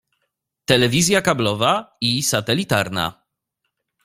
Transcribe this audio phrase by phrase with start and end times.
[0.71, 1.75] Telewizja kablowa
[2.13, 3.05] i satelitarna.